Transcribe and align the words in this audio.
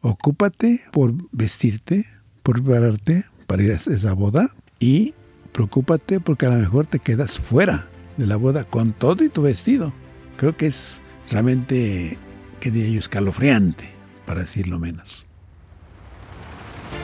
Ocúpate 0.00 0.82
por 0.92 1.12
vestirte, 1.32 2.06
por 2.42 2.62
prepararte 2.62 3.24
para 3.46 3.62
ir 3.62 3.72
a 3.72 3.76
esa 3.76 4.12
boda 4.12 4.54
y 4.78 5.14
preocúpate 5.52 6.20
porque 6.20 6.46
a 6.46 6.50
lo 6.50 6.56
mejor 6.56 6.86
te 6.86 6.98
quedas 6.98 7.38
fuera 7.38 7.88
de 8.16 8.26
la 8.26 8.36
boda 8.36 8.64
con 8.64 8.92
todo 8.92 9.24
y 9.24 9.28
tu 9.28 9.42
vestido. 9.42 9.92
Creo 10.36 10.56
que 10.56 10.66
es 10.66 11.02
realmente, 11.30 12.18
que 12.60 12.70
de 12.70 12.86
ello, 12.86 12.98
escalofriante, 12.98 13.88
para 14.26 14.42
decirlo 14.42 14.78
menos. 14.78 15.26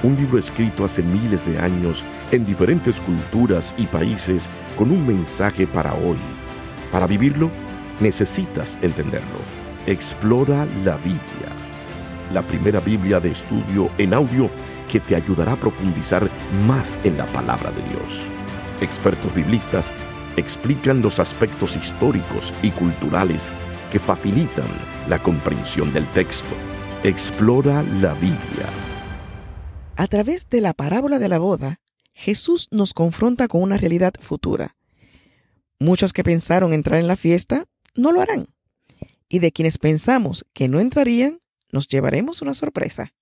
Un 0.02 0.16
libro 0.16 0.38
escrito 0.38 0.84
hace 0.84 1.02
miles 1.02 1.46
de 1.46 1.58
años 1.58 2.04
en 2.30 2.44
diferentes 2.44 3.00
culturas 3.00 3.74
y 3.78 3.86
países 3.86 4.48
con 4.76 4.90
un 4.90 5.06
mensaje 5.06 5.66
para 5.66 5.94
hoy. 5.94 6.18
Para 6.92 7.06
vivirlo, 7.06 7.50
necesitas 8.00 8.78
entenderlo. 8.82 9.38
Explora 9.86 10.66
la 10.84 10.96
Biblia. 10.98 11.53
La 12.32 12.42
primera 12.42 12.80
Biblia 12.80 13.20
de 13.20 13.30
estudio 13.30 13.90
en 13.98 14.14
audio 14.14 14.50
que 14.90 15.00
te 15.00 15.16
ayudará 15.16 15.52
a 15.52 15.56
profundizar 15.56 16.28
más 16.66 16.98
en 17.04 17.16
la 17.16 17.26
palabra 17.26 17.70
de 17.70 17.82
Dios. 17.90 18.28
Expertos 18.80 19.34
biblistas 19.34 19.92
explican 20.36 21.00
los 21.00 21.20
aspectos 21.20 21.76
históricos 21.76 22.52
y 22.62 22.70
culturales 22.70 23.50
que 23.90 23.98
facilitan 23.98 24.66
la 25.08 25.22
comprensión 25.22 25.92
del 25.92 26.06
texto. 26.08 26.54
Explora 27.02 27.82
la 28.00 28.14
Biblia. 28.14 28.68
A 29.96 30.06
través 30.08 30.48
de 30.48 30.60
la 30.60 30.72
parábola 30.72 31.18
de 31.18 31.28
la 31.28 31.38
boda, 31.38 31.80
Jesús 32.12 32.68
nos 32.70 32.94
confronta 32.94 33.48
con 33.48 33.62
una 33.62 33.76
realidad 33.76 34.14
futura. 34.18 34.76
Muchos 35.78 36.12
que 36.12 36.24
pensaron 36.24 36.72
entrar 36.72 37.00
en 37.00 37.06
la 37.06 37.16
fiesta 37.16 37.66
no 37.94 38.12
lo 38.12 38.20
harán. 38.20 38.48
Y 39.28 39.40
de 39.40 39.52
quienes 39.52 39.78
pensamos 39.78 40.44
que 40.52 40.68
no 40.68 40.80
entrarían, 40.80 41.40
nos 41.74 41.88
llevaremos 41.88 42.40
una 42.40 42.54
sorpresa. 42.54 43.12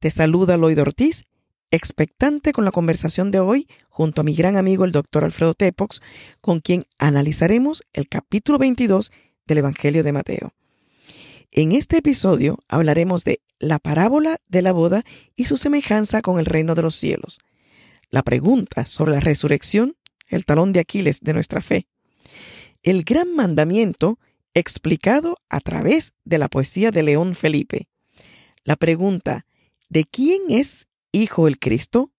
Te 0.00 0.10
saluda 0.10 0.56
Lloyd 0.56 0.80
Ortiz, 0.80 1.26
expectante 1.70 2.52
con 2.52 2.64
la 2.64 2.70
conversación 2.70 3.30
de 3.30 3.40
hoy 3.40 3.68
junto 3.90 4.22
a 4.22 4.24
mi 4.24 4.34
gran 4.34 4.56
amigo 4.56 4.86
el 4.86 4.92
doctor 4.92 5.22
Alfredo 5.22 5.52
Tepox, 5.52 6.00
con 6.40 6.60
quien 6.60 6.86
analizaremos 6.98 7.84
el 7.92 8.08
capítulo 8.08 8.56
22 8.58 9.12
del 9.46 9.58
Evangelio 9.58 10.02
de 10.02 10.12
Mateo. 10.12 10.54
En 11.52 11.72
este 11.72 11.98
episodio 11.98 12.58
hablaremos 12.68 13.24
de 13.24 13.42
la 13.58 13.78
parábola 13.78 14.38
de 14.48 14.62
la 14.62 14.72
boda 14.72 15.04
y 15.36 15.44
su 15.44 15.58
semejanza 15.58 16.22
con 16.22 16.38
el 16.38 16.46
reino 16.46 16.74
de 16.74 16.82
los 16.82 16.94
cielos. 16.94 17.38
La 18.08 18.22
pregunta 18.22 18.86
sobre 18.86 19.12
la 19.12 19.20
resurrección, 19.20 19.94
el 20.28 20.46
talón 20.46 20.72
de 20.72 20.80
Aquiles 20.80 21.20
de 21.20 21.34
nuestra 21.34 21.60
fe. 21.60 21.86
El 22.82 23.04
gran 23.04 23.34
mandamiento 23.34 24.18
explicado 24.58 25.36
a 25.48 25.60
través 25.60 26.14
de 26.24 26.38
la 26.38 26.48
poesía 26.48 26.90
de 26.90 27.02
León 27.02 27.34
Felipe. 27.34 27.88
La 28.64 28.76
pregunta, 28.76 29.46
¿de 29.88 30.04
quién 30.04 30.42
es 30.50 30.86
hijo 31.12 31.48
el 31.48 31.58
Cristo? 31.58 32.10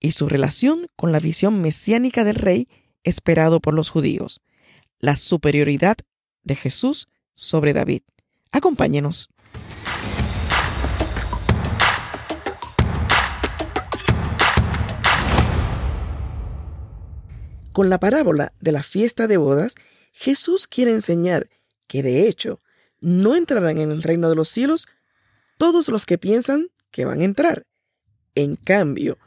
Y 0.00 0.12
su 0.12 0.28
relación 0.28 0.88
con 0.96 1.12
la 1.12 1.20
visión 1.20 1.60
mesiánica 1.60 2.24
del 2.24 2.36
rey 2.36 2.68
esperado 3.04 3.60
por 3.60 3.74
los 3.74 3.90
judíos. 3.90 4.40
La 4.98 5.16
superioridad 5.16 5.96
de 6.42 6.54
Jesús 6.54 7.08
sobre 7.34 7.72
David. 7.72 8.02
Acompáñenos. 8.50 9.30
Con 17.72 17.88
la 17.88 17.98
parábola 17.98 18.52
de 18.60 18.72
la 18.72 18.82
fiesta 18.82 19.26
de 19.26 19.38
bodas, 19.38 19.76
Jesús 20.12 20.66
quiere 20.66 20.92
enseñar 20.92 21.48
que 21.92 22.02
de 22.02 22.26
hecho 22.26 22.58
no 23.02 23.36
entrarán 23.36 23.76
en 23.76 23.90
el 23.90 24.02
reino 24.02 24.30
de 24.30 24.34
los 24.34 24.48
cielos 24.48 24.88
todos 25.58 25.88
los 25.88 26.06
que 26.06 26.16
piensan 26.16 26.68
que 26.90 27.04
van 27.04 27.20
a 27.20 27.24
entrar. 27.24 27.66
En 28.34 28.56
cambio, 28.56 29.18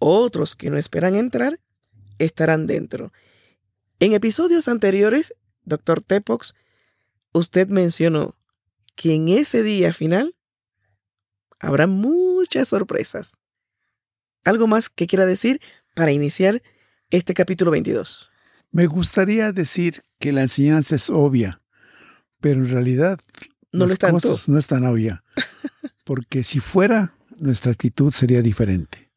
otros 0.00 0.56
que 0.56 0.68
no 0.68 0.78
esperan 0.78 1.14
entrar 1.14 1.60
estarán 2.18 2.66
dentro. 2.66 3.12
En 4.00 4.14
episodios 4.14 4.66
anteriores, 4.66 5.32
Dr. 5.62 6.02
Tepox, 6.02 6.56
usted 7.30 7.68
mencionó 7.68 8.34
que 8.96 9.14
en 9.14 9.28
ese 9.28 9.62
día 9.62 9.92
final 9.92 10.34
habrá 11.60 11.86
muchas 11.86 12.66
sorpresas. 12.66 13.36
¿Algo 14.42 14.66
más 14.66 14.88
que 14.88 15.06
quiera 15.06 15.24
decir 15.24 15.60
para 15.94 16.10
iniciar 16.10 16.64
este 17.10 17.32
capítulo 17.32 17.70
22? 17.70 18.32
Me 18.72 18.88
gustaría 18.88 19.52
decir 19.52 20.02
que 20.18 20.32
la 20.32 20.42
enseñanza 20.42 20.96
es 20.96 21.10
obvia, 21.10 21.62
pero 22.40 22.60
en 22.60 22.68
realidad 22.68 23.18
no 23.72 23.86
las 23.86 23.96
cosas 23.96 24.48
no 24.48 24.58
es 24.58 24.66
tan 24.66 24.84
obvia. 24.84 25.22
Porque 26.04 26.42
si 26.42 26.60
fuera, 26.60 27.12
nuestra 27.38 27.72
actitud 27.72 28.12
sería 28.12 28.42
diferente. 28.42 29.10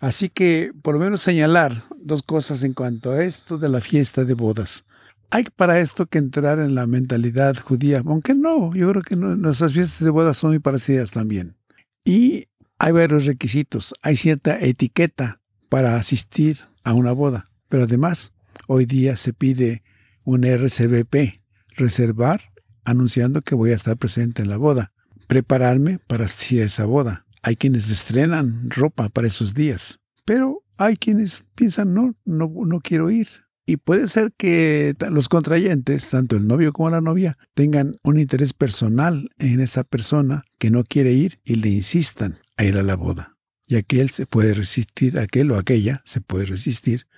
Así 0.00 0.28
que 0.28 0.72
por 0.82 0.94
lo 0.94 1.00
menos 1.00 1.20
señalar 1.20 1.82
dos 1.98 2.22
cosas 2.22 2.62
en 2.62 2.74
cuanto 2.74 3.12
a 3.12 3.24
esto 3.24 3.58
de 3.58 3.68
la 3.68 3.80
fiesta 3.80 4.24
de 4.24 4.34
bodas. 4.34 4.84
Hay 5.30 5.44
para 5.44 5.80
esto 5.80 6.06
que 6.06 6.18
entrar 6.18 6.58
en 6.58 6.74
la 6.74 6.86
mentalidad 6.86 7.56
judía, 7.56 8.02
aunque 8.06 8.34
no, 8.34 8.74
yo 8.74 8.90
creo 8.90 9.02
que 9.02 9.16
nuestras 9.16 9.72
fiestas 9.72 10.04
de 10.04 10.10
bodas 10.10 10.36
son 10.36 10.50
muy 10.50 10.60
parecidas 10.60 11.10
también. 11.10 11.56
Y 12.04 12.46
hay 12.78 12.92
varios 12.92 13.24
requisitos, 13.24 13.94
hay 14.02 14.16
cierta 14.16 14.58
etiqueta 14.60 15.40
para 15.68 15.96
asistir 15.96 16.58
a 16.84 16.94
una 16.94 17.12
boda, 17.12 17.50
pero 17.68 17.84
además 17.84 18.32
hoy 18.68 18.86
día 18.86 19.16
se 19.16 19.32
pide 19.32 19.82
un 20.24 20.44
RCBP, 20.44 21.40
reservar 21.76 22.40
anunciando 22.84 23.42
que 23.42 23.54
voy 23.54 23.70
a 23.70 23.74
estar 23.74 23.96
presente 23.96 24.42
en 24.42 24.48
la 24.48 24.56
boda, 24.56 24.92
prepararme 25.26 25.98
para 26.06 26.24
esa 26.24 26.84
boda. 26.84 27.26
Hay 27.42 27.56
quienes 27.56 27.90
estrenan 27.90 28.70
ropa 28.70 29.08
para 29.08 29.26
esos 29.26 29.54
días, 29.54 30.00
pero 30.24 30.62
hay 30.76 30.96
quienes 30.96 31.44
piensan 31.54 31.94
no, 31.94 32.14
no, 32.24 32.52
no 32.64 32.80
quiero 32.80 33.10
ir, 33.10 33.28
y 33.68 33.78
puede 33.78 34.06
ser 34.06 34.32
que 34.36 34.94
los 35.10 35.28
contrayentes, 35.28 36.08
tanto 36.10 36.36
el 36.36 36.46
novio 36.46 36.72
como 36.72 36.88
la 36.88 37.00
novia, 37.00 37.36
tengan 37.54 37.96
un 38.04 38.20
interés 38.20 38.52
personal 38.52 39.28
en 39.38 39.60
esa 39.60 39.82
persona 39.82 40.44
que 40.58 40.70
no 40.70 40.84
quiere 40.84 41.12
ir 41.12 41.40
y 41.44 41.56
le 41.56 41.70
insistan 41.70 42.36
a 42.56 42.64
ir 42.64 42.78
a 42.78 42.84
la 42.84 42.94
boda. 42.94 43.36
Y 43.66 43.74
aquel 43.74 44.10
se 44.10 44.26
puede 44.26 44.54
resistir, 44.54 45.18
aquel 45.18 45.50
o 45.50 45.56
aquella 45.56 46.00
se 46.04 46.20
puede 46.20 46.46
resistir 46.46 47.08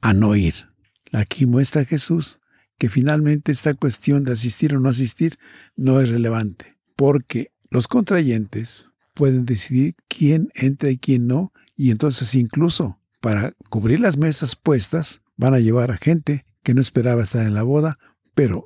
a 0.00 0.14
no 0.14 0.36
ir. 0.36 0.54
Aquí 1.12 1.44
muestra 1.44 1.84
Jesús 1.84 2.38
que 2.78 2.88
finalmente 2.88 3.52
esta 3.52 3.74
cuestión 3.74 4.24
de 4.24 4.32
asistir 4.32 4.74
o 4.74 4.80
no 4.80 4.88
asistir 4.88 5.38
no 5.76 6.00
es 6.00 6.10
relevante, 6.10 6.76
porque 6.94 7.52
los 7.70 7.88
contrayentes 7.88 8.90
pueden 9.14 9.46
decidir 9.46 9.94
quién 10.08 10.50
entra 10.54 10.90
y 10.90 10.98
quién 10.98 11.26
no, 11.26 11.52
y 11.74 11.90
entonces 11.90 12.34
incluso 12.34 12.98
para 13.20 13.52
cubrir 13.70 14.00
las 14.00 14.18
mesas 14.18 14.56
puestas, 14.56 15.22
van 15.36 15.54
a 15.54 15.58
llevar 15.58 15.90
a 15.90 15.96
gente 15.96 16.44
que 16.62 16.74
no 16.74 16.80
esperaba 16.80 17.22
estar 17.22 17.46
en 17.46 17.54
la 17.54 17.62
boda, 17.62 17.98
pero 18.34 18.64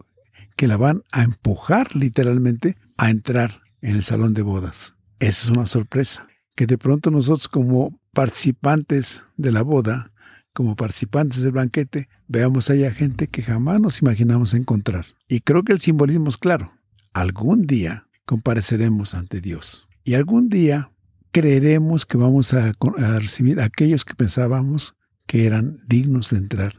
que 0.57 0.67
la 0.67 0.77
van 0.77 1.03
a 1.13 1.23
empujar 1.23 1.97
literalmente 1.97 2.77
a 2.97 3.11
entrar 3.11 3.63
en 3.81 3.97
el 3.97 4.05
salón 4.05 4.35
de 4.35 4.43
bodas. 4.43 4.95
Esa 5.19 5.45
es 5.45 5.49
una 5.49 5.67
sorpresa, 5.67 6.29
que 6.57 6.67
de 6.67 6.79
pronto 6.79 7.11
nosotros 7.11 7.49
como 7.49 7.99
participantes 8.13 9.23
de 9.37 9.53
la 9.53 9.63
boda, 9.63 10.10
como 10.53 10.77
participantes 10.77 11.43
del 11.43 11.53
banquete, 11.53 12.09
veamos 12.29 12.71
allá 12.71 12.91
gente 12.91 13.29
que 13.29 13.43
jamás 13.43 13.81
nos 13.81 14.03
imaginamos 14.03 14.55
encontrar. 14.55 15.07
Y 15.29 15.41
creo 15.41 15.63
que 15.63 15.73
el 15.73 15.81
simbolismo 15.81 16.29
es 16.29 16.37
claro. 16.37 16.73
Algún 17.13 17.67
día 17.67 18.09
compareceremos 18.25 19.15
ante 19.15 19.41
Dios. 19.41 19.89
Y 20.05 20.15
algún 20.15 20.49
día 20.49 20.93
creeremos 21.33 22.07
que 22.07 22.19
vamos 22.19 22.55
a, 22.55 22.73
a 22.99 23.19
recibir 23.19 23.61
a 23.61 23.65
aquellos 23.65 24.05
que 24.05 24.15
pensábamos 24.15 24.97
que 25.27 25.47
eran 25.47 25.81
dignos 25.87 26.31
de 26.31 26.39
entrar 26.39 26.73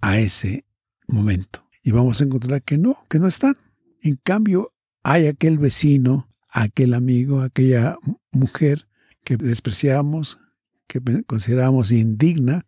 a 0.00 0.18
ese 0.18 0.64
momento. 1.06 1.64
Y 1.82 1.92
vamos 1.92 2.20
a 2.20 2.24
encontrar 2.24 2.62
que 2.62 2.78
no, 2.78 2.98
que 3.08 3.18
no 3.18 3.28
están. 3.28 3.56
En 4.02 4.16
cambio, 4.16 4.72
hay 5.02 5.26
aquel 5.26 5.58
vecino, 5.58 6.28
aquel 6.50 6.94
amigo, 6.94 7.40
aquella 7.40 7.96
mujer 8.32 8.88
que 9.24 9.36
despreciamos, 9.36 10.38
que 10.86 11.00
consideramos 11.24 11.92
indigna, 11.92 12.66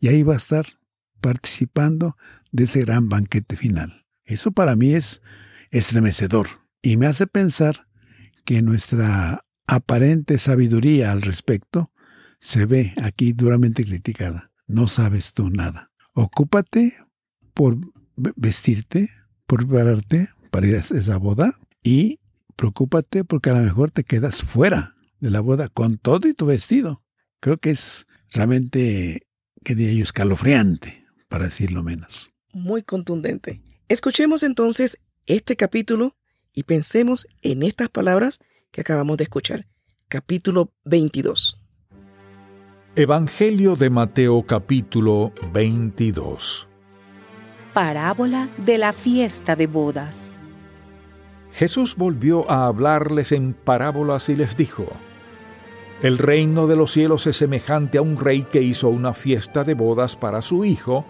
y 0.00 0.08
ahí 0.08 0.22
va 0.22 0.34
a 0.34 0.38
estar 0.38 0.66
participando 1.20 2.16
de 2.50 2.64
ese 2.64 2.80
gran 2.80 3.08
banquete 3.08 3.56
final. 3.56 4.06
Eso 4.24 4.52
para 4.52 4.74
mí 4.74 4.94
es 4.94 5.22
estremecedor 5.70 6.48
y 6.82 6.96
me 6.96 7.06
hace 7.06 7.26
pensar 7.26 7.86
que 8.44 8.62
nuestra 8.62 9.44
aparente 9.66 10.38
sabiduría 10.38 11.12
al 11.12 11.22
respecto 11.22 11.92
se 12.40 12.66
ve 12.66 12.94
aquí 13.02 13.32
duramente 13.32 13.84
criticada. 13.84 14.50
No 14.66 14.88
sabes 14.88 15.34
tú 15.34 15.50
nada. 15.50 15.92
Ocúpate 16.14 16.96
por 17.54 17.76
vestirte, 18.16 19.10
por 19.46 19.66
prepararte 19.66 20.30
para 20.50 20.66
ir 20.66 20.76
a 20.76 20.80
esa 20.80 21.16
boda 21.18 21.58
y 21.82 22.20
preocúpate 22.56 23.24
porque 23.24 23.50
a 23.50 23.54
lo 23.54 23.62
mejor 23.62 23.90
te 23.90 24.04
quedas 24.04 24.42
fuera 24.42 24.96
de 25.20 25.30
la 25.30 25.40
boda 25.40 25.68
con 25.68 25.98
todo 25.98 26.28
y 26.28 26.34
tu 26.34 26.46
vestido. 26.46 27.02
Creo 27.40 27.58
que 27.58 27.70
es 27.70 28.06
realmente, 28.32 29.26
que 29.64 29.74
de 29.74 29.90
ello, 29.90 30.02
escalofriante, 30.02 31.04
para 31.28 31.44
decirlo 31.44 31.82
menos. 31.82 32.32
Muy 32.52 32.82
contundente. 32.82 33.62
Escuchemos 33.88 34.42
entonces 34.42 34.98
este 35.26 35.56
capítulo 35.56 36.16
y 36.52 36.64
pensemos 36.64 37.26
en 37.42 37.62
estas 37.62 37.88
palabras 37.88 38.40
que 38.70 38.80
acabamos 38.80 39.16
de 39.16 39.24
escuchar, 39.24 39.66
capítulo 40.08 40.72
22. 40.84 41.58
Evangelio 42.96 43.76
de 43.76 43.88
Mateo 43.88 44.44
capítulo 44.44 45.32
22 45.52 46.68
Parábola 47.72 48.50
de 48.58 48.78
la 48.78 48.92
fiesta 48.92 49.54
de 49.54 49.68
bodas 49.68 50.34
Jesús 51.52 51.96
volvió 51.96 52.50
a 52.50 52.66
hablarles 52.66 53.32
en 53.32 53.54
parábolas 53.54 54.28
y 54.28 54.36
les 54.36 54.56
dijo, 54.56 54.86
El 56.02 56.16
reino 56.16 56.66
de 56.66 56.76
los 56.76 56.92
cielos 56.92 57.26
es 57.26 57.36
semejante 57.36 57.98
a 57.98 58.02
un 58.02 58.18
rey 58.18 58.46
que 58.50 58.62
hizo 58.62 58.88
una 58.88 59.12
fiesta 59.12 59.64
de 59.64 59.74
bodas 59.74 60.16
para 60.16 60.40
su 60.40 60.64
hijo, 60.64 61.04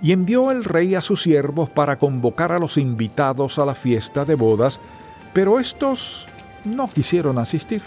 y 0.00 0.12
envió 0.12 0.52
el 0.52 0.62
rey 0.62 0.94
a 0.94 1.00
sus 1.00 1.22
siervos 1.22 1.68
para 1.68 1.98
convocar 1.98 2.52
a 2.52 2.58
los 2.58 2.78
invitados 2.78 3.58
a 3.58 3.66
la 3.66 3.74
fiesta 3.74 4.24
de 4.24 4.36
bodas, 4.36 4.80
pero 5.32 5.58
estos 5.58 6.28
no 6.64 6.88
quisieron 6.88 7.38
asistir. 7.38 7.82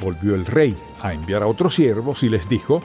Volvió 0.00 0.34
el 0.34 0.46
rey 0.46 0.74
a 1.02 1.12
enviar 1.12 1.42
a 1.42 1.46
otros 1.46 1.74
siervos 1.74 2.22
y 2.22 2.30
les 2.30 2.48
dijo, 2.48 2.82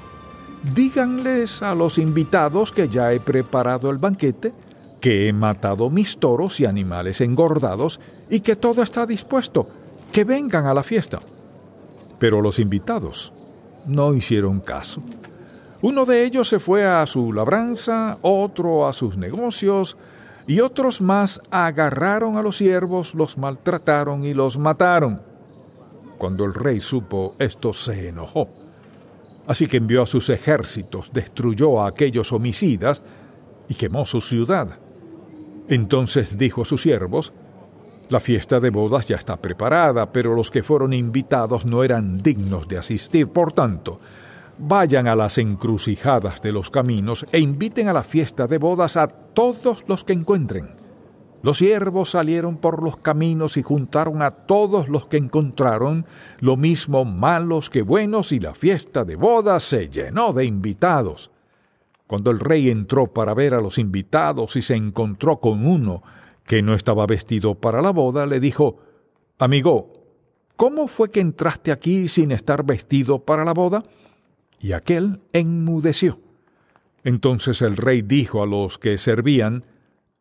Díganles 0.74 1.62
a 1.62 1.74
los 1.74 1.98
invitados 1.98 2.72
que 2.72 2.90
ya 2.90 3.14
he 3.14 3.20
preparado 3.22 3.90
el 3.90 3.98
banquete, 3.98 4.52
que 5.00 5.30
he 5.30 5.34
matado 5.34 5.90
mis 5.90 6.18
toros 6.18 6.60
y 6.60 6.66
animales 6.66 7.22
engordados 7.22 8.00
y 8.30 8.42
que 8.42 8.56
todo 8.56 8.82
está 8.82 9.06
dispuesto, 9.06 9.70
que 10.12 10.26
vengan 10.26 10.66
a 10.66 10.74
la 10.74 10.84
fiesta. 10.84 11.22
Pero 12.26 12.42
los 12.42 12.58
invitados 12.58 13.32
no 13.86 14.16
hicieron 14.16 14.60
caso. 14.60 15.04
Uno 15.84 16.06
de 16.06 16.24
ellos 16.24 16.48
se 16.48 16.58
fue 16.58 16.84
a 16.84 17.06
su 17.06 17.32
labranza, 17.32 18.18
otro 18.24 18.88
a 18.88 18.94
sus 18.94 19.16
negocios, 19.16 19.96
y 20.48 20.60
otros 20.60 21.02
más 21.02 21.40
agarraron 21.52 22.36
a 22.36 22.42
los 22.42 22.58
siervos, 22.58 23.14
los 23.14 23.38
maltrataron 23.38 24.24
y 24.24 24.34
los 24.34 24.58
mataron. 24.58 25.22
Cuando 26.18 26.46
el 26.46 26.56
rey 26.56 26.80
supo 26.80 27.36
esto, 27.38 27.74
se 27.74 28.08
enojó. 28.08 28.50
Así 29.46 29.68
que 29.68 29.78
envió 29.78 30.02
a 30.02 30.08
sus 30.08 30.32
ejércitos, 30.32 31.12
destruyó 31.14 31.80
a 31.80 31.90
aquellos 31.90 32.34
homicidas 32.34 33.04
y 33.70 33.76
quemó 33.76 34.04
su 34.08 34.20
ciudad. 34.20 34.80
Entonces 35.68 36.40
dijo 36.40 36.64
a 36.64 36.66
sus 36.66 36.82
siervos, 36.82 37.34
La 38.08 38.20
fiesta 38.20 38.60
de 38.60 38.70
bodas 38.70 39.08
ya 39.08 39.16
está 39.16 39.38
preparada, 39.38 40.12
pero 40.12 40.36
los 40.36 40.52
que 40.52 40.62
fueron 40.62 40.94
invitados 40.94 41.66
no 41.66 41.84
eran 41.84 42.20
dignos 42.20 42.68
de 42.68 42.78
asistir. 42.78 43.28
Por 43.30 43.52
tanto, 43.52 44.00
vayan 44.60 45.08
a 45.08 45.16
las 45.16 45.40
encrucijadas 45.40 46.40
de 46.44 46.52
los 46.52 46.70
caminos 46.70 47.26
e 47.32 47.40
inviten 47.40 47.88
a 47.88 47.94
la 47.94 48.04
fiesta 48.04 48.46
de 48.46 48.60
bodas 48.60 48.96
a 48.96 49.08
todos 49.08 49.86
los 49.88 50.04
que 50.04 50.14
encuentren. 50.14 50.76
Los 51.42 51.58
siervos 51.58 52.12
salieron 52.12 52.58
por 52.58 52.84
los 52.84 52.98
caminos 52.98 53.58
y 53.58 53.64
juntaron 53.64 54.22
a 54.22 54.32
todos 54.32 54.88
los 54.88 55.08
que 55.08 55.18
encontraron, 55.18 56.06
lo 56.40 56.58
mismo 56.58 57.06
malos 57.06 57.72
que 57.72 57.82
buenos, 57.82 58.32
y 58.32 58.40
la 58.40 58.54
fiesta 58.54 59.04
de 59.04 59.16
bodas 59.16 59.64
se 59.64 59.90
llenó 59.90 60.32
de 60.32 60.46
invitados. 60.46 61.32
Cuando 62.06 62.30
el 62.30 62.40
rey 62.40 62.70
entró 62.70 63.08
para 63.08 63.34
ver 63.34 63.56
a 63.56 63.62
los 63.62 63.80
invitados 63.80 64.56
y 64.56 64.62
se 64.62 64.76
encontró 64.76 65.40
con 65.40 65.66
uno 65.66 66.04
que 66.46 66.62
no 66.62 66.74
estaba 66.74 67.06
vestido 67.06 67.56
para 67.56 67.82
la 67.82 67.92
boda, 67.92 68.26
le 68.26 68.40
dijo, 68.40 68.78
Amigo, 69.40 69.94
¿cómo 70.56 70.88
fue 70.88 71.12
que 71.12 71.20
entraste 71.20 71.72
aquí 71.72 72.08
sin 72.08 72.32
estar 72.32 72.64
vestido 72.64 73.20
para 73.20 73.44
la 73.44 73.54
boda? 73.54 73.84
Y 74.60 74.72
aquel 74.72 75.22
enmudeció. 75.34 76.20
Entonces 77.04 77.62
el 77.62 77.78
rey 77.78 78.02
dijo 78.02 78.42
a 78.42 78.48
los 78.48 78.78
que 78.78 78.98
servían, 78.98 79.66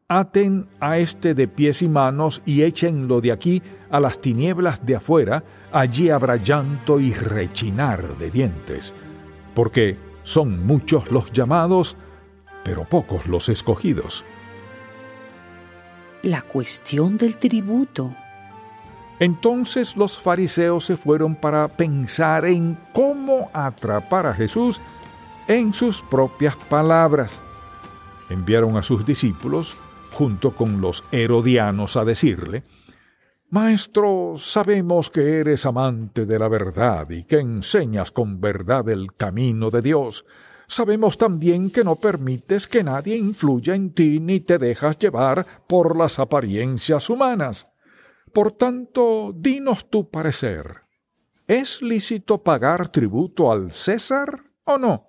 Aten 0.09 0.69
a 0.81 0.99
este 0.99 1.35
de 1.35 1.49
pies 1.49 1.81
y 1.81 1.88
manos 1.88 2.43
y 2.44 2.62
échenlo 2.62 3.23
de 3.23 3.32
aquí 3.32 3.62
a 3.91 4.00
las 4.00 4.21
tinieblas 4.21 4.85
de 4.85 4.97
afuera, 4.97 5.44
allí 5.73 6.11
habrá 6.11 6.37
llanto 6.37 7.00
y 7.00 7.12
rechinar 7.12 8.19
de 8.19 8.31
dientes, 8.31 8.94
porque 9.55 9.97
son 10.23 10.67
muchos 10.67 11.11
los 11.11 11.32
llamados, 11.32 11.97
pero 12.65 12.87
pocos 12.87 13.26
los 13.29 13.49
escogidos. 13.49 14.26
La 16.25 16.41
cuestión 16.41 17.19
del 17.19 17.37
tributo. 17.37 18.17
Entonces 19.19 19.94
los 19.94 20.19
fariseos 20.19 20.87
se 20.87 20.97
fueron 20.97 21.35
para 21.35 21.69
pensar 21.69 22.47
en 22.47 22.79
cómo 22.94 23.50
atrapar 23.53 24.25
a 24.25 24.32
Jesús 24.32 24.81
en 25.49 25.75
sus 25.75 26.00
propias 26.00 26.56
palabras. 26.56 27.43
Enviaron 28.31 28.79
a 28.79 28.82
sus 28.82 29.05
discípulos 29.05 29.76
junto 30.12 30.55
con 30.55 30.81
los 30.81 31.05
herodianos 31.12 31.99
a 31.99 32.06
decirle, 32.06 32.62
Maestro, 33.50 34.32
sabemos 34.38 35.11
que 35.11 35.41
eres 35.41 35.67
amante 35.67 36.25
de 36.25 36.38
la 36.38 36.49
verdad 36.49 37.11
y 37.11 37.25
que 37.25 37.38
enseñas 37.38 38.11
con 38.11 38.41
verdad 38.41 38.88
el 38.88 39.15
camino 39.15 39.69
de 39.69 39.82
Dios. 39.82 40.25
Sabemos 40.66 41.19
también 41.19 41.70
que 41.70 41.84
no 41.84 41.96
permites 41.96 42.66
que 42.66 42.82
nadie 42.82 43.16
influya 43.16 43.75
en 43.75 43.90
ti 43.93 44.20
ni 44.20 44.40
te 44.40 44.58
dejas 44.58 44.99
llevar 44.99 45.46
por 45.66 45.96
las 45.96 46.19
apariencias 46.19 47.11
humanas. 47.11 47.69
Por 48.32 48.52
tanto, 48.52 49.32
dinos 49.34 49.90
tu 49.90 50.11
parecer. 50.11 50.82
¿Es 51.46 51.82
lícito 51.82 52.43
pagar 52.43 52.88
tributo 52.88 53.52
al 53.52 53.70
César 53.70 54.44
o 54.64 54.78
no? 54.78 55.06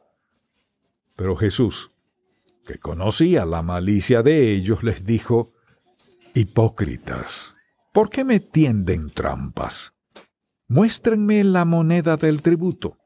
Pero 1.16 1.36
Jesús, 1.36 1.92
que 2.66 2.78
conocía 2.78 3.46
la 3.46 3.62
malicia 3.62 4.22
de 4.22 4.52
ellos, 4.52 4.84
les 4.84 5.06
dijo, 5.06 5.54
Hipócritas, 6.34 7.56
¿por 7.94 8.10
qué 8.10 8.26
me 8.26 8.42
tienden 8.42 9.10
trampas? 9.10 9.94
Muéstrenme 10.68 11.44
la 11.44 11.64
moneda 11.64 12.18
del 12.18 12.42
tributo. 12.42 12.98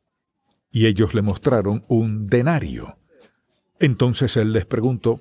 Y 0.72 0.86
ellos 0.86 1.14
le 1.14 1.22
mostraron 1.22 1.84
un 1.88 2.28
denario. 2.28 2.98
Entonces 3.80 4.38
él 4.38 4.54
les 4.54 4.66
preguntó, 4.66 5.20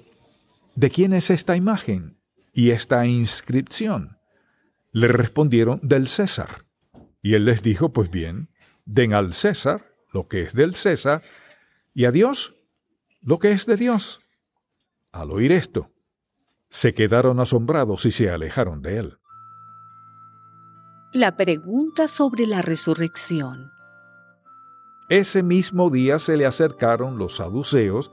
¿de 0.75 0.91
quién 0.91 1.13
es 1.13 1.31
esta 1.31 1.57
imagen 1.57 2.19
y 2.53 2.71
esta 2.71 3.07
inscripción? 3.07 4.19
Le 4.93 5.09
respondieron, 5.09 5.81
del 5.83 6.09
César. 6.09 6.67
Y 7.23 7.35
él 7.35 7.45
les 7.45 7.63
dijo, 7.63 7.93
pues 7.93 8.11
bien, 8.11 8.51
den 8.85 9.15
al 9.15 9.33
César 9.33 9.87
lo 10.13 10.25
que 10.25 10.43
es 10.43 10.55
del 10.55 10.75
César, 10.75 11.23
y 11.95 12.07
a 12.07 12.11
Dios 12.11 12.55
lo 13.21 13.39
que 13.39 13.53
es 13.53 13.67
de 13.67 13.77
Dios. 13.77 14.21
Al 15.13 15.31
oír 15.31 15.53
esto, 15.53 15.91
se 16.71 16.95
quedaron 16.95 17.41
asombrados 17.41 18.07
y 18.07 18.11
se 18.11 18.31
alejaron 18.31 18.83
de 18.83 18.99
él. 18.99 19.19
La 21.13 21.37
pregunta 21.37 22.09
sobre 22.09 22.47
la 22.47 22.63
resurrección. 22.63 23.71
Ese 25.09 25.43
mismo 25.43 25.91
día 25.91 26.19
se 26.19 26.37
le 26.37 26.45
acercaron 26.45 27.19
los 27.19 27.37
saduceos, 27.37 28.13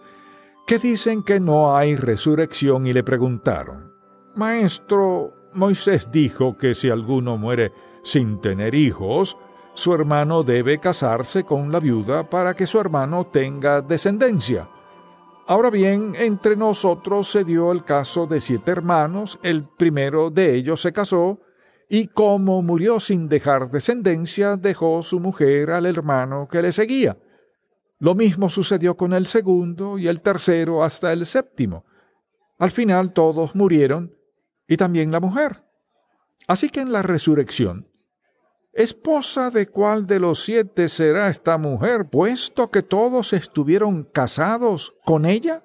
que 0.65 0.79
dicen 0.79 1.23
que 1.23 1.39
no 1.39 1.75
hay 1.75 1.95
resurrección, 1.95 2.85
y 2.85 2.93
le 2.93 3.03
preguntaron, 3.03 3.93
Maestro, 4.35 5.33
Moisés 5.53 6.11
dijo 6.11 6.57
que 6.57 6.73
si 6.73 6.89
alguno 6.89 7.37
muere 7.37 7.71
sin 8.03 8.41
tener 8.41 8.75
hijos, 8.75 9.37
su 9.73 9.93
hermano 9.93 10.43
debe 10.43 10.79
casarse 10.79 11.43
con 11.43 11.71
la 11.71 11.79
viuda 11.79 12.29
para 12.29 12.53
que 12.53 12.65
su 12.65 12.79
hermano 12.79 13.27
tenga 13.27 13.81
descendencia. 13.81 14.69
Ahora 15.47 15.69
bien, 15.69 16.13
entre 16.17 16.55
nosotros 16.55 17.27
se 17.27 17.43
dio 17.43 17.71
el 17.71 17.83
caso 17.83 18.25
de 18.25 18.41
siete 18.41 18.71
hermanos, 18.71 19.37
el 19.43 19.67
primero 19.67 20.29
de 20.29 20.55
ellos 20.55 20.81
se 20.81 20.91
casó, 20.91 21.39
y 21.89 22.07
como 22.07 22.61
murió 22.61 22.99
sin 22.99 23.29
dejar 23.29 23.69
descendencia, 23.69 24.57
dejó 24.57 25.01
su 25.03 25.19
mujer 25.19 25.71
al 25.71 25.85
hermano 25.85 26.47
que 26.47 26.61
le 26.61 26.71
seguía. 26.71 27.17
Lo 27.99 28.15
mismo 28.15 28.49
sucedió 28.49 28.97
con 28.97 29.13
el 29.13 29.25
segundo 29.25 29.97
y 29.97 30.07
el 30.07 30.21
tercero 30.21 30.83
hasta 30.83 31.13
el 31.13 31.25
séptimo. 31.25 31.85
Al 32.57 32.71
final 32.71 33.13
todos 33.13 33.55
murieron, 33.55 34.15
y 34.67 34.77
también 34.77 35.11
la 35.11 35.19
mujer. 35.19 35.63
Así 36.47 36.69
que 36.69 36.81
en 36.81 36.91
la 36.91 37.01
resurrección, 37.01 37.87
¿Esposa 38.75 39.51
de 39.51 39.67
cuál 39.67 40.05
de 40.05 40.19
los 40.19 40.43
siete 40.43 40.89
será 40.89 41.29
esta 41.29 41.57
mujer, 41.57 42.09
puesto 42.09 42.69
que 42.71 42.81
todos 42.81 43.31
estuvieron 43.31 44.03
casados 44.03 44.93
con 45.05 45.25
ella? 45.25 45.63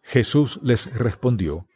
Jesús 0.00 0.60
les 0.62 0.96
respondió, 0.96 1.66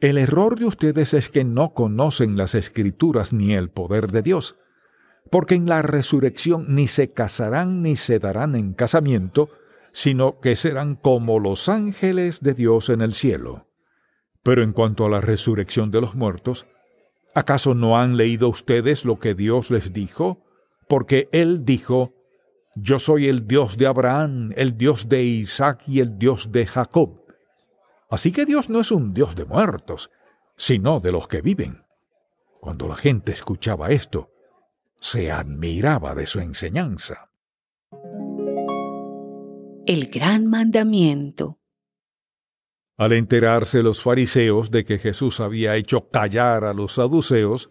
El 0.00 0.18
error 0.18 0.58
de 0.58 0.66
ustedes 0.66 1.14
es 1.14 1.28
que 1.28 1.44
no 1.44 1.72
conocen 1.72 2.36
las 2.36 2.54
escrituras 2.54 3.32
ni 3.32 3.54
el 3.54 3.70
poder 3.70 4.10
de 4.10 4.22
Dios, 4.22 4.56
porque 5.30 5.54
en 5.54 5.66
la 5.66 5.82
resurrección 5.82 6.66
ni 6.68 6.86
se 6.86 7.08
casarán 7.08 7.82
ni 7.82 7.96
se 7.96 8.18
darán 8.18 8.54
en 8.56 8.74
casamiento, 8.74 9.50
sino 9.92 10.40
que 10.40 10.56
serán 10.56 10.96
como 10.96 11.38
los 11.38 11.68
ángeles 11.68 12.40
de 12.40 12.54
Dios 12.54 12.88
en 12.88 13.00
el 13.00 13.14
cielo. 13.14 13.68
Pero 14.42 14.62
en 14.62 14.72
cuanto 14.72 15.06
a 15.06 15.08
la 15.08 15.20
resurrección 15.20 15.90
de 15.90 16.00
los 16.00 16.14
muertos, 16.14 16.66
¿Acaso 17.34 17.74
no 17.74 17.98
han 17.98 18.16
leído 18.16 18.48
ustedes 18.48 19.04
lo 19.04 19.18
que 19.18 19.34
Dios 19.34 19.72
les 19.72 19.92
dijo? 19.92 20.44
Porque 20.88 21.28
Él 21.32 21.64
dijo, 21.64 22.14
Yo 22.76 23.00
soy 23.00 23.26
el 23.26 23.48
Dios 23.48 23.76
de 23.76 23.88
Abraham, 23.88 24.52
el 24.54 24.78
Dios 24.78 25.08
de 25.08 25.24
Isaac 25.24 25.82
y 25.88 25.98
el 25.98 26.16
Dios 26.16 26.52
de 26.52 26.64
Jacob. 26.64 27.23
Así 28.10 28.32
que 28.32 28.44
Dios 28.44 28.70
no 28.70 28.80
es 28.80 28.90
un 28.90 29.14
Dios 29.14 29.34
de 29.34 29.44
muertos, 29.44 30.10
sino 30.56 31.00
de 31.00 31.12
los 31.12 31.28
que 31.28 31.40
viven. 31.40 31.84
Cuando 32.60 32.88
la 32.88 32.96
gente 32.96 33.32
escuchaba 33.32 33.90
esto, 33.90 34.30
se 34.98 35.30
admiraba 35.30 36.14
de 36.14 36.26
su 36.26 36.40
enseñanza. 36.40 37.30
El 39.86 40.06
gran 40.06 40.46
mandamiento. 40.46 41.58
Al 42.96 43.12
enterarse 43.12 43.82
los 43.82 44.02
fariseos 44.02 44.70
de 44.70 44.84
que 44.84 44.98
Jesús 44.98 45.40
había 45.40 45.76
hecho 45.76 46.08
callar 46.08 46.64
a 46.64 46.72
los 46.72 46.92
saduceos, 46.92 47.68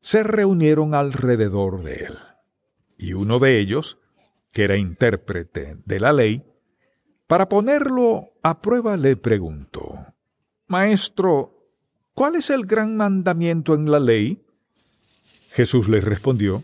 se 0.00 0.22
reunieron 0.22 0.94
alrededor 0.94 1.82
de 1.82 1.94
él. 2.06 2.18
Y 2.98 3.12
uno 3.12 3.38
de 3.38 3.60
ellos, 3.60 3.98
que 4.50 4.64
era 4.64 4.76
intérprete 4.76 5.76
de 5.84 6.00
la 6.00 6.12
ley, 6.12 6.44
para 7.26 7.48
ponerlo 7.48 8.32
a 8.42 8.60
prueba 8.60 8.96
le 8.96 9.16
preguntó, 9.16 10.14
Maestro, 10.66 11.68
¿cuál 12.12 12.36
es 12.36 12.50
el 12.50 12.66
gran 12.66 12.96
mandamiento 12.96 13.74
en 13.74 13.90
la 13.90 14.00
ley? 14.00 14.44
Jesús 15.50 15.88
le 15.88 16.00
respondió, 16.00 16.62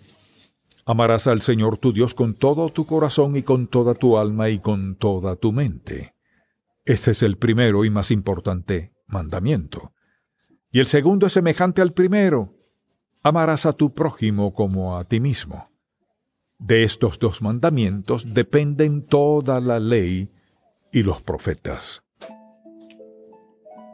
Amarás 0.86 1.28
al 1.28 1.40
Señor 1.40 1.78
tu 1.78 1.92
Dios 1.92 2.14
con 2.14 2.34
todo 2.34 2.68
tu 2.68 2.84
corazón 2.84 3.36
y 3.36 3.42
con 3.42 3.68
toda 3.68 3.94
tu 3.94 4.18
alma 4.18 4.48
y 4.48 4.58
con 4.58 4.96
toda 4.96 5.36
tu 5.36 5.52
mente. 5.52 6.14
Este 6.84 7.12
es 7.12 7.22
el 7.22 7.36
primero 7.36 7.84
y 7.84 7.90
más 7.90 8.10
importante 8.10 8.92
mandamiento. 9.06 9.92
Y 10.72 10.80
el 10.80 10.86
segundo 10.86 11.26
es 11.26 11.32
semejante 11.32 11.82
al 11.82 11.92
primero. 11.92 12.54
Amarás 13.22 13.66
a 13.66 13.72
tu 13.72 13.94
prójimo 13.94 14.52
como 14.52 14.96
a 14.96 15.04
ti 15.04 15.20
mismo. 15.20 15.70
De 16.58 16.82
estos 16.82 17.18
dos 17.18 17.42
mandamientos 17.42 18.34
dependen 18.34 19.06
toda 19.06 19.60
la 19.60 19.78
ley 19.78 20.30
y 20.92 21.02
los 21.02 21.20
profetas. 21.20 22.02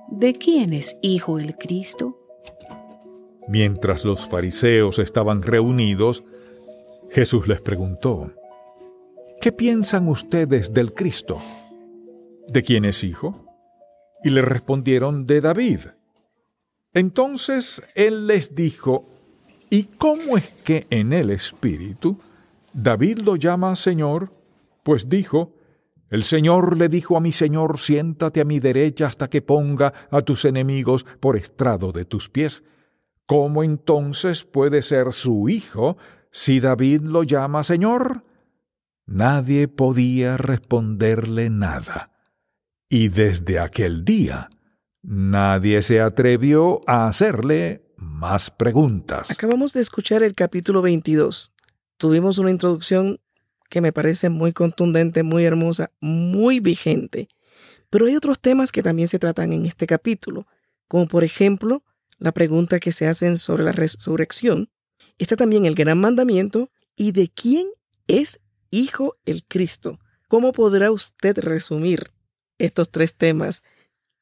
¿De 0.09 0.35
quién 0.35 0.73
es 0.73 0.97
hijo 1.03 1.39
el 1.39 1.57
Cristo? 1.57 2.19
Mientras 3.49 4.05
los 4.05 4.27
fariseos 4.27 4.99
estaban 4.99 5.43
reunidos, 5.43 6.25
Jesús 7.11 7.49
les 7.49 7.61
preguntó, 7.61 8.33
¿qué 9.41 9.53
piensan 9.53 10.09
ustedes 10.09 10.73
del 10.73 10.95
Cristo? 10.95 11.41
¿De 12.49 12.63
quién 12.63 12.85
es 12.85 13.05
hijo? 13.05 13.45
Y 14.25 14.31
le 14.31 14.43
respondieron, 14.43 15.27
de 15.27 15.41
David. 15.41 15.81
Entonces 16.93 17.83
él 17.95 18.27
les 18.27 18.55
dijo, 18.55 19.05
¿y 19.71 19.85
cómo 19.85 20.39
es 20.39 20.49
que 20.65 20.87
en 20.91 21.13
el 21.13 21.31
Espíritu 21.31 22.19
David 22.73 23.19
lo 23.19 23.37
llama 23.37 23.77
Señor? 23.77 24.31
Pues 24.83 25.09
dijo, 25.09 25.53
el 26.09 26.23
Señor 26.25 26.77
le 26.77 26.89
dijo 26.89 27.17
a 27.17 27.21
mi 27.21 27.33
Señor, 27.33 27.79
siéntate 27.79 28.41
a 28.41 28.45
mi 28.45 28.61
derecha 28.61 29.07
hasta 29.07 29.29
que 29.29 29.43
ponga 29.43 29.93
a 30.11 30.21
tus 30.21 30.45
enemigos 30.45 31.05
por 31.21 31.37
estrado 31.37 31.93
de 31.93 32.05
tus 32.05 32.29
pies. 32.29 32.63
¿Cómo 33.27 33.65
entonces 33.65 34.45
puede 34.45 34.83
ser 34.83 35.13
su 35.13 35.49
hijo 35.49 35.97
si 36.31 36.61
David 36.61 37.03
lo 37.03 37.25
llama 37.25 37.65
Señor? 37.65 38.25
Nadie 39.07 39.67
podía 39.67 40.37
responderle 40.37 41.51
nada. 41.51 42.13
Y 42.89 43.09
desde 43.09 43.59
aquel 43.59 44.05
día, 44.05 44.49
nadie 45.03 45.83
se 45.83 46.01
atrevió 46.01 46.81
a 46.87 47.09
hacerle 47.09 47.85
más 47.97 48.51
preguntas. 48.51 49.31
Acabamos 49.33 49.73
de 49.73 49.81
escuchar 49.81 50.23
el 50.23 50.35
capítulo 50.35 50.83
22. 50.83 51.53
Tuvimos 51.97 52.39
una 52.39 52.51
introducción 52.51 53.19
que 53.69 53.81
me 53.81 53.93
parece 53.93 54.29
muy 54.29 54.53
contundente, 54.53 55.23
muy 55.23 55.45
hermosa, 55.45 55.91
muy 56.01 56.61
vigente. 56.61 57.29
Pero 57.91 58.07
hay 58.07 58.17
otros 58.17 58.41
temas 58.41 58.73
que 58.73 58.83
también 58.83 59.09
se 59.09 59.19
tratan 59.19 59.53
en 59.53 59.67
este 59.67 59.87
capítulo, 59.87 60.47
como 60.89 61.07
por 61.07 61.25
ejemplo 61.25 61.83
la 62.19 62.33
pregunta 62.33 62.81
que 62.81 62.93
se 62.93 63.07
hacen 63.07 63.37
sobre 63.37 63.65
la 63.65 63.73
resurrección. 63.73 64.71
Está 65.19 65.37
también 65.37 65.67
el 65.67 65.75
gran 65.75 65.99
mandamiento 65.99 66.71
y 66.95 67.13
de 67.13 67.29
quién 67.29 67.69
es 68.07 68.41
hijo 68.71 69.17
el 69.25 69.45
Cristo. 69.45 69.99
¿Cómo 70.29 70.53
podrá 70.53 70.91
usted 70.91 71.39
resumir 71.39 72.11
estos 72.59 72.91
tres 72.91 73.15
temas 73.15 73.63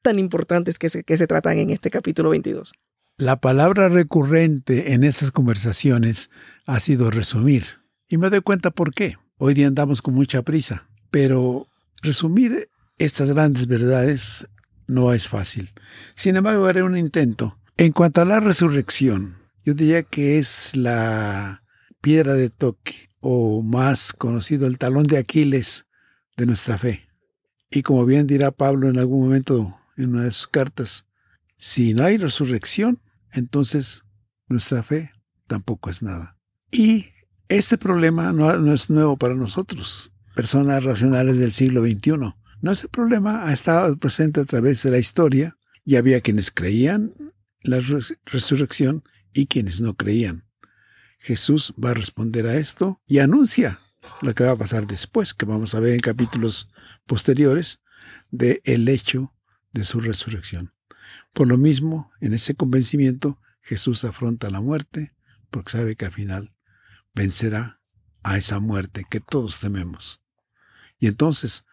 tan 0.03 0.19
importantes 0.19 0.79
que 0.79 0.89
se, 0.89 1.03
que 1.03 1.17
se 1.17 1.27
tratan 1.27 1.59
en 1.59 1.71
este 1.71 1.91
capítulo 1.91 2.31
22? 2.31 2.75
La 3.17 3.41
palabra 3.41 3.89
recurrente 3.89 4.93
en 4.93 5.05
esas 5.05 5.31
conversaciones 5.31 6.31
ha 6.67 6.81
sido 6.81 7.11
resumir. 7.11 7.65
Y 8.09 8.19
me 8.19 8.29
doy 8.29 8.41
cuenta 8.41 8.71
por 8.71 8.93
qué. 8.93 9.17
Hoy 9.47 9.53
día 9.53 9.67
andamos 9.67 10.01
con 10.01 10.15
mucha 10.15 10.41
prisa, 10.41 10.89
pero 11.11 11.67
resumir 12.01 12.71
estas 12.97 13.29
grandes 13.29 13.67
verdades 13.67 14.49
no 14.87 15.13
es 15.13 15.29
fácil. 15.29 15.71
Sin 16.15 16.37
embargo, 16.37 16.65
haré 16.65 16.83
un 16.83 16.97
intento. 16.97 17.59
En 17.77 17.93
cuanto 17.93 18.23
a 18.23 18.25
la 18.25 18.41
resurrección, 18.41 19.37
yo 19.63 19.75
diría 19.75 20.03
que 20.03 20.39
es 20.39 20.75
la 20.75 21.63
piedra 22.01 22.33
de 22.33 22.49
toque, 22.49 23.11
o 23.21 23.63
más 23.63 24.15
conocido, 24.15 24.67
el 24.67 24.79
talón 24.79 25.03
de 25.03 25.19
Aquiles 25.19 25.85
de 26.39 26.47
nuestra 26.47 26.79
fe. 26.79 27.07
Y 27.71 27.83
como 27.83 28.07
bien 28.07 28.27
dirá 28.27 28.51
Pablo 28.51 28.89
en 28.89 28.99
algún 28.99 29.27
momento 29.27 29.79
en 29.99 30.15
una 30.15 30.25
de 30.25 30.31
sus 30.31 30.49
cartas, 30.49 31.05
si 31.59 31.93
no 31.93 32.05
hay 32.05 32.17
resurrección, 32.17 33.03
entonces 33.31 34.05
nuestra 34.49 34.83
fe 34.83 35.13
tampoco 35.47 35.91
es 35.91 36.03
nada. 36.03 36.39
Y 36.71 37.11
este 37.49 37.79
problema 37.79 38.33
no, 38.33 38.73
es 38.73 38.91
nuevo 38.91 39.17
para 39.17 39.35
nosotros, 39.35 40.13
personas 40.35 40.85
racionales 40.85 41.39
del 41.39 41.53
siglo 41.53 41.83
XXI. 41.83 42.35
Nuestro 42.63 42.89
problema 42.89 43.47
ha 43.47 43.53
estado 43.53 43.97
presente 43.99 44.41
a 44.41 44.45
través 44.45 44.83
de 44.83 44.91
la 44.91 44.99
historia 44.99 45.57
y 45.85 45.97
había 45.97 46.21
quienes 46.21 46.51
creían 46.51 47.15
la 47.61 47.81
resurrección 48.25 49.05
y 49.33 49.47
quienes 49.47 49.81
no 49.81 49.95
creían. 49.95 50.45
Jesús 51.19 51.75
va 51.83 51.91
a 51.91 51.95
responder 51.95 52.47
a 52.47 52.57
esto 52.57 53.01
y 53.07 53.19
anuncia 53.19 53.81
lo 54.21 54.35
que 54.35 54.45
va 54.45 54.53
a 54.53 54.57
pasar 54.57 54.87
después, 54.87 55.35
que 55.35 55.47
vamos 55.47 55.75
a 55.75 55.81
ver 55.81 55.95
en 55.95 56.01
capítulos 56.01 56.71
posteriores, 57.07 57.81
de 58.31 58.61
el 58.65 58.89
hecho 58.89 59.35
de 59.73 59.85
su 59.85 60.01
resurrección. 60.01 60.71
Por 61.33 61.49
lo 61.49 61.59
mismo, 61.59 62.11
en 62.21 62.35
ese 62.35 62.55
convencimiento, 62.55 63.41
Jesús 63.61 64.05
afronta 64.05 64.51
la 64.51 64.61
muerte, 64.61 65.13
porque 65.51 65.73
sabe 65.73 65.97
que 65.97 66.05
al 66.07 66.13
final 66.13 66.54
vencerá 67.15 67.81
a 68.23 68.37
esa 68.37 68.61
muerte 68.61 69.05
que 69.09 69.21
todos 69.21 69.61
tememos. 69.61 70.23
Y 70.99 71.07
entonces, 71.07 71.65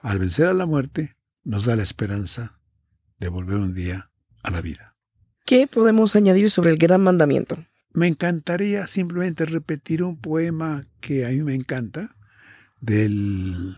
al 0.00 0.18
vencer 0.18 0.46
a 0.46 0.52
la 0.52 0.66
muerte, 0.66 1.16
nos 1.44 1.64
da 1.64 1.76
la 1.76 1.82
esperanza 1.82 2.58
de 3.18 3.28
volver 3.28 3.58
un 3.58 3.74
día 3.74 4.10
a 4.42 4.50
la 4.50 4.60
vida. 4.60 4.96
¿Qué 5.44 5.66
podemos 5.66 6.16
añadir 6.16 6.50
sobre 6.50 6.70
el 6.70 6.78
gran 6.78 7.02
mandamiento? 7.02 7.64
Me 7.92 8.06
encantaría 8.06 8.86
simplemente 8.86 9.44
repetir 9.46 10.02
un 10.02 10.16
poema 10.16 10.84
que 11.00 11.26
a 11.26 11.30
mí 11.30 11.42
me 11.42 11.54
encanta 11.54 12.16
del 12.80 13.76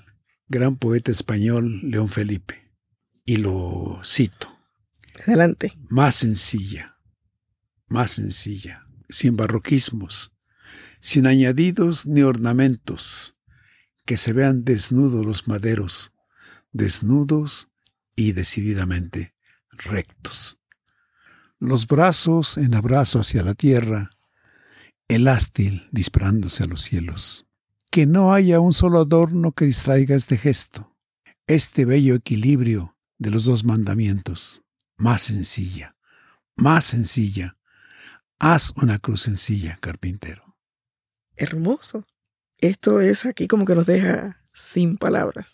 gran 0.49 0.77
poeta 0.77 1.11
español 1.11 1.81
León 1.83 2.09
Felipe. 2.09 2.71
Y 3.25 3.37
lo 3.37 4.01
cito. 4.05 4.49
Adelante. 5.27 5.73
Más 5.89 6.17
sencilla, 6.17 6.99
más 7.87 8.13
sencilla, 8.13 8.87
sin 9.09 9.37
barroquismos, 9.37 10.33
sin 11.03 11.27
añadidos 11.27 12.07
ni 12.07 12.23
ornamentos, 12.23 13.35
que 14.07 14.17
se 14.17 14.33
vean 14.33 14.65
desnudos 14.65 15.27
los 15.27 15.47
maderos, 15.47 16.15
desnudos 16.73 17.69
y 18.17 18.33
decididamente 18.33 19.35
rectos 19.71 20.59
los 21.63 21.87
brazos 21.87 22.59
en 22.59 22.75
abrazo 22.75 23.21
hacia 23.21 23.45
la 23.45 23.55
tierra, 23.55 24.11
el 25.07 25.29
ástil 25.29 25.87
disparándose 25.93 26.65
a 26.65 26.67
los 26.67 26.83
cielos. 26.83 27.47
Que 27.89 28.05
no 28.05 28.35
haya 28.35 28.59
un 28.59 28.73
solo 28.73 28.99
adorno 28.99 29.53
que 29.53 29.67
distraiga 29.67 30.17
este 30.17 30.37
gesto, 30.37 30.97
este 31.47 31.85
bello 31.85 32.17
equilibrio 32.17 32.97
de 33.19 33.31
los 33.31 33.45
dos 33.45 33.63
mandamientos. 33.63 34.65
Más 34.97 35.23
sencilla, 35.23 35.95
más 36.57 36.87
sencilla. 36.87 37.57
Haz 38.41 38.73
una 38.75 38.99
cruz 38.99 39.21
sencilla, 39.23 39.79
carpintero. 39.81 40.52
Hermoso. 41.37 42.05
Esto 42.59 43.01
es 43.01 43.27
aquí 43.27 43.49
como 43.49 43.65
que 43.65 43.75
nos 43.75 43.87
deja 43.87 44.43
sin 44.53 44.97
palabras. 44.97 45.51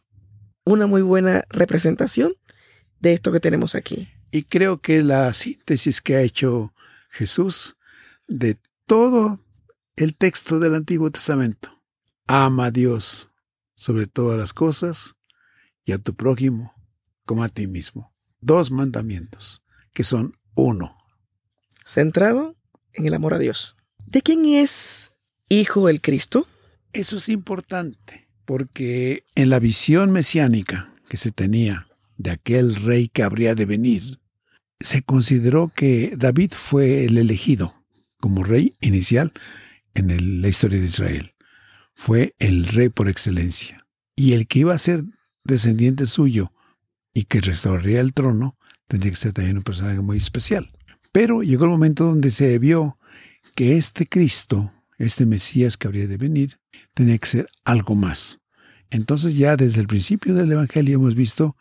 Una 0.65 0.87
muy 0.87 1.03
buena 1.03 1.45
representación 1.49 2.35
de 3.01 3.15
esto 3.15 3.33
que 3.33 3.41
tenemos 3.41 3.75
aquí. 3.75 4.09
Y 4.31 4.43
creo 4.45 4.81
que 4.81 5.03
la 5.03 5.33
síntesis 5.33 6.03
que 6.03 6.17
ha 6.17 6.21
hecho 6.21 6.75
Jesús 7.11 7.77
de 8.27 8.59
todo 8.87 9.41
el 9.97 10.15
texto 10.15 10.61
del 10.61 10.75
Antiguo 10.75 11.11
Testamento. 11.11 11.83
Ama 12.27 12.67
a 12.67 12.71
Dios 12.71 13.31
sobre 13.75 14.07
todas 14.07 14.39
las 14.39 14.53
cosas 14.53 15.17
y 15.85 15.93
a 15.93 15.99
tu 15.99 16.15
prójimo 16.15 16.75
como 17.25 17.43
a 17.43 17.49
ti 17.49 17.67
mismo. 17.67 18.15
Dos 18.41 18.71
mandamientos 18.71 19.63
que 19.93 20.05
son 20.05 20.33
uno. 20.55 20.97
Centrado 21.85 22.57
en 22.93 23.07
el 23.07 23.15
amor 23.15 23.35
a 23.35 23.39
Dios. 23.39 23.77
¿De 24.07 24.23
quién 24.23 24.45
es 24.45 25.11
hijo 25.49 25.89
el 25.89 26.01
Cristo? 26.01 26.47
Eso 26.93 27.17
es 27.17 27.29
importante 27.29 28.29
porque 28.45 29.25
en 29.35 29.51
la 29.51 29.59
visión 29.59 30.11
mesiánica 30.11 30.95
que 31.11 31.19
se 31.19 31.31
tenía 31.31 31.87
de 32.17 32.31
aquel 32.31 32.77
rey 32.77 33.09
que 33.09 33.23
habría 33.23 33.55
de 33.55 33.67
venir, 33.67 34.21
se 34.81 35.03
consideró 35.03 35.71
que 35.75 36.15
David 36.17 36.53
fue 36.57 37.05
el 37.05 37.19
elegido. 37.19 37.75
como 38.21 38.43
rey 38.43 38.75
inicial 38.81 39.33
en 39.95 40.43
la 40.43 40.49
historia 40.49 40.81
de 40.81 40.87
Israel. 40.87 41.35
Fue 41.95 42.35
el 42.41 42.67
rey 42.67 42.89
por 42.89 43.09
excelencia. 43.09 43.87
Y 44.17 44.33
el 44.33 44.49
que 44.49 44.61
iba 44.61 44.75
a 44.75 44.79
ser 44.79 45.05
descendiente 45.45 46.07
suyo 46.07 46.53
y 47.15 47.25
que 47.25 47.41
restauraría 47.41 48.01
el 48.01 48.15
trono, 48.15 48.57
tendría 48.89 49.13
que 49.13 49.19
ser 49.19 49.33
también 49.33 49.59
un 49.59 49.63
personaje 49.63 50.01
muy 50.01 50.19
especial. 50.19 50.67
Pero 51.13 51.43
llegó 51.43 51.65
el 51.67 51.71
momento 51.71 52.07
donde 52.07 52.33
se 52.33 52.59
vio 52.59 52.99
que 53.55 53.77
este 53.77 54.07
Cristo, 54.07 54.73
este 54.99 55.27
Mesías 55.27 55.77
que 55.77 55.87
habría 55.87 56.07
de 56.07 56.17
venir, 56.17 56.59
tenía 56.95 57.19
que 57.19 57.27
ser 57.27 57.49
algo 57.65 57.95
más. 57.95 58.41
Entonces 58.91 59.37
ya 59.37 59.57
desde 59.57 59.81
el 59.81 59.87
principio 59.87 60.35
del 60.35 60.53
Evangelio 60.53 60.97
hemos 60.97 61.15
visto 61.15 61.57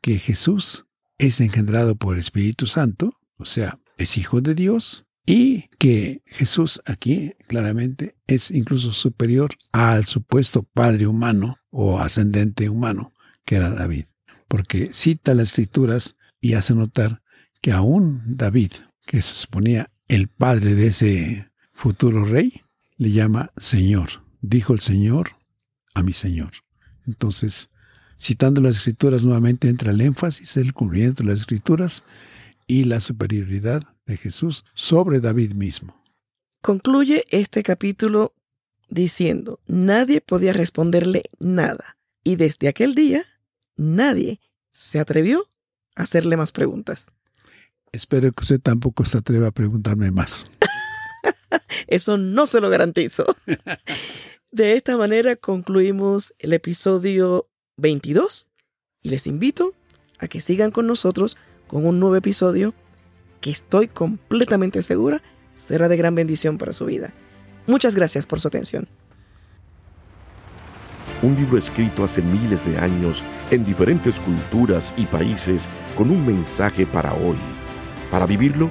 que 0.00 0.18
Jesús 0.18 0.86
es 1.18 1.40
engendrado 1.40 1.94
por 1.96 2.14
el 2.14 2.20
Espíritu 2.20 2.66
Santo, 2.66 3.18
o 3.36 3.44
sea, 3.44 3.78
es 3.96 4.18
hijo 4.18 4.40
de 4.40 4.54
Dios, 4.54 5.06
y 5.26 5.68
que 5.78 6.22
Jesús 6.26 6.82
aquí 6.84 7.32
claramente 7.48 8.16
es 8.26 8.50
incluso 8.50 8.92
superior 8.92 9.50
al 9.72 10.04
supuesto 10.04 10.62
padre 10.62 11.06
humano 11.06 11.56
o 11.70 11.98
ascendente 11.98 12.68
humano 12.68 13.12
que 13.44 13.56
era 13.56 13.70
David, 13.70 14.06
porque 14.48 14.92
cita 14.92 15.34
las 15.34 15.48
escrituras 15.48 16.16
y 16.40 16.54
hace 16.54 16.74
notar 16.74 17.22
que 17.62 17.72
aún 17.72 18.22
David, 18.26 18.72
que 19.06 19.22
se 19.22 19.34
suponía 19.34 19.90
el 20.08 20.28
padre 20.28 20.74
de 20.74 20.88
ese 20.88 21.50
futuro 21.72 22.24
rey, 22.24 22.63
le 22.96 23.10
llama 23.10 23.52
Señor. 23.56 24.24
Dijo 24.40 24.72
el 24.72 24.80
Señor 24.80 25.36
a 25.94 26.02
mi 26.02 26.12
Señor. 26.12 26.50
Entonces, 27.06 27.70
citando 28.18 28.60
las 28.60 28.76
escrituras 28.76 29.24
nuevamente 29.24 29.68
entra 29.68 29.92
el 29.92 30.00
énfasis, 30.00 30.56
el 30.56 30.72
cumplimiento 30.72 31.22
de 31.22 31.30
las 31.30 31.40
escrituras 31.40 32.04
y 32.66 32.84
la 32.84 33.00
superioridad 33.00 33.82
de 34.06 34.16
Jesús 34.16 34.64
sobre 34.74 35.20
David 35.20 35.54
mismo. 35.54 36.02
Concluye 36.62 37.24
este 37.30 37.62
capítulo 37.62 38.34
diciendo, 38.88 39.60
nadie 39.66 40.20
podía 40.20 40.52
responderle 40.52 41.24
nada. 41.38 41.98
Y 42.22 42.36
desde 42.36 42.68
aquel 42.68 42.94
día, 42.94 43.24
nadie 43.76 44.40
se 44.72 44.98
atrevió 44.98 45.50
a 45.94 46.02
hacerle 46.02 46.36
más 46.36 46.52
preguntas. 46.52 47.10
Espero 47.92 48.32
que 48.32 48.42
usted 48.42 48.60
tampoco 48.60 49.04
se 49.04 49.18
atreva 49.18 49.48
a 49.48 49.52
preguntarme 49.52 50.10
más. 50.10 50.46
Eso 51.86 52.18
no 52.18 52.46
se 52.46 52.60
lo 52.60 52.70
garantizo. 52.70 53.24
De 54.50 54.76
esta 54.76 54.96
manera 54.96 55.34
concluimos 55.36 56.34
el 56.38 56.52
episodio 56.52 57.48
22 57.76 58.48
y 59.02 59.10
les 59.10 59.26
invito 59.26 59.74
a 60.18 60.28
que 60.28 60.40
sigan 60.40 60.70
con 60.70 60.86
nosotros 60.86 61.36
con 61.66 61.86
un 61.86 61.98
nuevo 61.98 62.16
episodio 62.16 62.74
que 63.40 63.50
estoy 63.50 63.88
completamente 63.88 64.80
segura 64.82 65.22
será 65.54 65.88
de 65.88 65.96
gran 65.96 66.14
bendición 66.14 66.58
para 66.58 66.72
su 66.72 66.86
vida. 66.86 67.12
Muchas 67.66 67.96
gracias 67.96 68.26
por 68.26 68.40
su 68.40 68.48
atención. 68.48 68.88
Un 71.22 71.36
libro 71.36 71.56
escrito 71.56 72.04
hace 72.04 72.22
miles 72.22 72.66
de 72.66 72.76
años 72.78 73.24
en 73.50 73.64
diferentes 73.64 74.20
culturas 74.20 74.92
y 74.96 75.06
países 75.06 75.68
con 75.96 76.10
un 76.10 76.24
mensaje 76.26 76.86
para 76.86 77.14
hoy. 77.14 77.38
Para 78.10 78.26
vivirlo, 78.26 78.68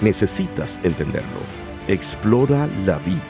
necesitas 0.00 0.78
entenderlo. 0.84 1.65
Explora 1.88 2.68
la 2.84 2.98
Biblia. 2.98 3.20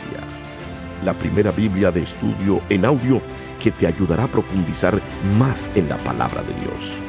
La 1.05 1.13
primera 1.13 1.51
Biblia 1.51 1.91
de 1.91 2.03
estudio 2.03 2.63
en 2.71 2.87
audio 2.87 3.21
que 3.63 3.71
te 3.71 3.87
ayudará 3.87 4.25
a 4.25 4.29
profundizar 4.29 4.99
más 5.39 5.71
en 5.75 5.91
la 5.91 5.99
palabra 5.99 6.43
de 6.43 6.55
Dios. 6.63 7.03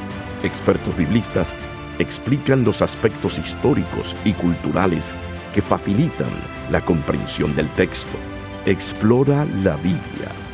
Expertos 0.44 0.98
biblistas 0.98 1.54
explican 2.00 2.66
los 2.66 2.82
aspectos 2.82 3.40
históricos 3.40 4.14
y 4.26 4.34
culturales 4.34 5.14
que 5.54 5.62
facilitan 5.62 6.28
la 6.70 6.82
comprensión 6.82 7.56
del 7.56 7.70
texto. 7.70 8.18
Explora 8.66 9.46
la 9.64 9.78
Biblia 9.78 10.47